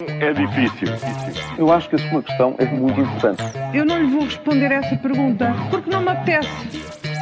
[0.00, 0.86] É difícil.
[1.58, 3.42] Eu acho que a sua questão é muito importante.
[3.74, 6.48] Eu não lhe vou responder essa pergunta porque não me apetece.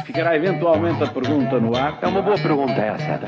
[0.05, 1.97] Ficará eventualmente a pergunta no ar.
[2.03, 3.19] É uma boa pergunta essa.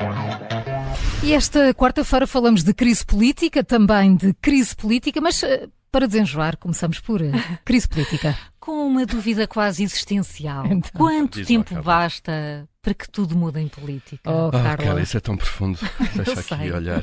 [1.24, 6.56] E esta quarta-feira falamos de crise política, também de crise política, mas eh, para desenjoar,
[6.56, 7.32] começamos por eh,
[7.64, 8.36] crise política.
[8.60, 10.64] Com uma dúvida quase existencial.
[10.66, 10.92] Então.
[10.94, 14.30] Quanto lá, tempo basta para que tudo mude em política?
[14.30, 15.02] Oh, Ah, Carla.
[15.02, 15.76] isso é tão profundo.
[16.14, 17.02] Deixa aqui olhar.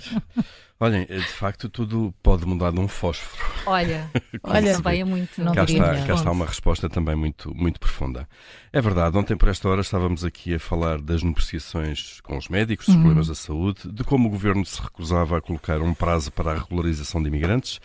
[0.79, 3.43] Olhem, de facto, tudo pode mudar num fósforo.
[3.65, 4.09] Olha,
[4.43, 5.43] Olha, também é muito.
[5.43, 8.29] não cá, diria está, cá está uma resposta também muito, muito profunda.
[8.71, 12.85] É verdade, ontem por esta hora estávamos aqui a falar das negociações com os médicos,
[12.85, 16.51] dos problemas da saúde, de como o governo se recusava a colocar um prazo para
[16.51, 17.79] a regularização de imigrantes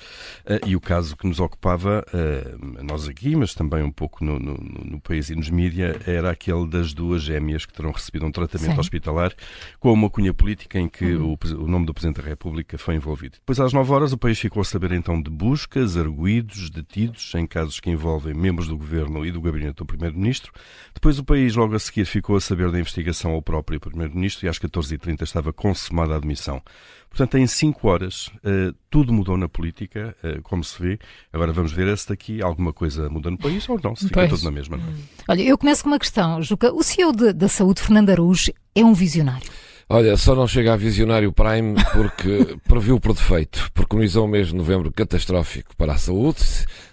[0.44, 4.38] eh, e o caso que nos ocupava, eh, nós aqui, mas também um pouco no,
[4.38, 8.30] no- no país e nos mídia, era aquele das duas gêmeas que terão recebido um
[8.30, 8.80] tratamento Sim.
[8.80, 9.32] hospitalar
[9.80, 12.94] com uma cunha política em que o, pres- o nome do Presidente da República foi
[12.96, 13.34] envolvido.
[13.38, 17.46] Depois, às 9 horas, o país ficou a saber então de buscas, arguídos, detidos, em
[17.46, 20.52] casos que envolvem membros do Governo e do Gabinete do Primeiro-Ministro.
[20.94, 24.48] Depois, o país, logo a seguir, ficou a saber da investigação ao próprio Primeiro-Ministro e
[24.48, 26.62] às 14h30 estava consumada a admissão.
[27.08, 30.98] Portanto, em 5 horas, eh, tudo mudou na política, eh, como se vê.
[31.30, 34.30] Agora vamos ver se daqui alguma coisa muda no país ou não, se fica Pois.
[34.30, 34.78] tudo na mesma.
[34.78, 34.92] não é?
[35.28, 36.72] Olha, eu começo com uma questão, Juca.
[36.72, 39.46] O CEO de- da Saúde, Fernando Araújo, é um visionário.
[39.88, 44.54] Olha, só não chega a Visionário Prime porque previu por defeito, preconizou um mês de
[44.54, 46.42] novembro catastrófico para a saúde,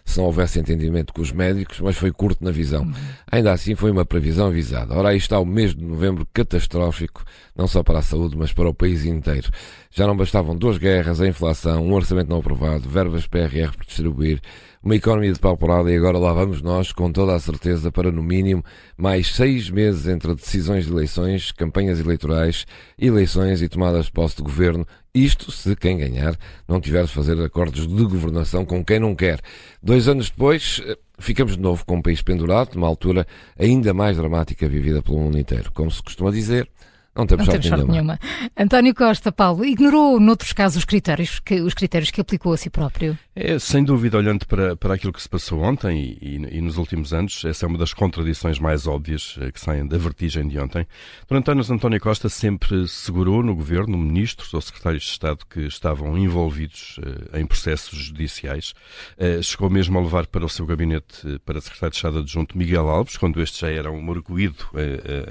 [0.09, 2.91] se não houvesse entendimento com os médicos, mas foi curto na visão.
[3.31, 4.95] Ainda assim, foi uma previsão avisada.
[4.95, 7.23] Ora, aí está o mês de novembro catastrófico,
[7.55, 9.51] não só para a saúde, mas para o país inteiro.
[9.91, 14.41] Já não bastavam duas guerras, a inflação, um orçamento não aprovado, verbas PRR por distribuir,
[14.81, 18.23] uma economia de pauperada e agora lá vamos nós, com toda a certeza, para no
[18.23, 18.63] mínimo
[18.97, 22.65] mais seis meses entre decisões de eleições, campanhas eleitorais,
[22.97, 24.87] eleições e tomadas de posse de governo.
[25.13, 29.39] Isto se quem ganhar não tiver de fazer acordos de governação com quem não quer.
[29.81, 33.25] Dois anos depois, eh, ficamos de novo com um país pendurado, numa altura
[33.57, 35.71] ainda mais dramática vivida pelo mundo inteiro.
[35.71, 36.69] Como se costuma dizer,
[37.15, 38.19] não temos Não sorte temos sorte nenhuma.
[38.19, 38.51] nenhuma.
[38.57, 42.69] António Costa, Paulo, ignorou noutros casos os critérios que, os critérios que aplicou a si
[42.69, 43.17] próprio.
[43.35, 46.77] É, sem dúvida, olhando para, para aquilo que se passou ontem e, e- e nos
[46.77, 50.59] últimos anos, essa é uma das contradições mais óbvias eh, que saem da vertigem de
[50.59, 50.85] ontem.
[51.27, 56.17] Durante anos, António Costa sempre segurou no governo ministros ou secretários de Estado que estavam
[56.17, 56.99] envolvidos
[57.33, 58.73] eh, em processos judiciais.
[59.17, 62.57] Eh, chegou mesmo a levar para o seu gabinete, eh, para secretário de Estado adjunto
[62.57, 64.65] Miguel Alves, quando este já era um morguido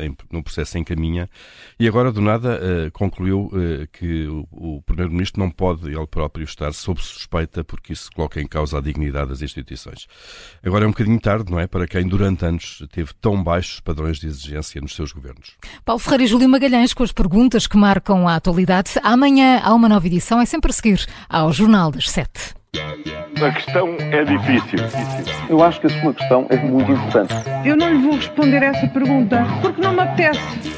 [0.01, 1.29] em- num processo em caminha.
[1.79, 6.45] E agora, do nada, eh, concluiu eh, que o, o Primeiro-Ministro não pode ele próprio
[6.45, 10.07] estar sob suspeita porque isso coloca em causa a dignidade das instituições.
[10.65, 11.67] Agora é um bocadinho tarde, não é?
[11.67, 15.57] Para quem durante anos teve tão baixos padrões de exigência nos seus governos.
[15.85, 18.93] Paulo Ferreira e Júlio Magalhães com as perguntas que marcam a atualidade.
[19.03, 22.59] Amanhã há uma nova edição, é sempre a seguir ao Jornal das Sete.
[23.43, 24.79] A questão é difícil.
[25.49, 27.33] Eu acho que a sua questão é muito importante.
[27.65, 30.78] Eu não lhe vou responder essa pergunta porque não me apetece.